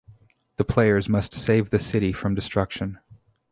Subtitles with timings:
[0.55, 2.97] The players must save the city from destruction.